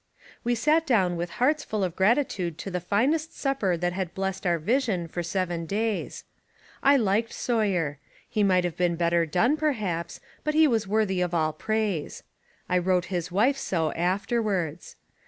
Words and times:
We 0.43 0.55
sat 0.55 0.87
down 0.87 1.15
with 1.15 1.29
hearts 1.37 1.63
full 1.63 1.83
of 1.83 1.95
gratitude 1.95 2.57
to 2.57 2.71
the 2.71 2.79
finest 2.79 3.37
supper 3.37 3.77
that 3.77 3.93
had 3.93 4.15
blessed 4.15 4.47
our 4.47 4.57
vision 4.57 5.07
for 5.07 5.21
seven 5.21 5.67
days. 5.67 6.23
I 6.81 6.97
liked 6.97 7.31
Sawyer. 7.33 7.99
He 8.27 8.41
might 8.41 8.63
have 8.63 8.75
been 8.75 8.95
better 8.95 9.27
done 9.27 9.57
perhaps, 9.57 10.19
but 10.43 10.55
he 10.55 10.67
was 10.67 10.87
worthy 10.87 11.21
of 11.21 11.35
all 11.35 11.53
praise. 11.53 12.23
I 12.67 12.79
wrote 12.79 13.05
his 13.13 13.31
wife 13.31 13.57
so 13.57 13.91
afterwards. 13.91 14.95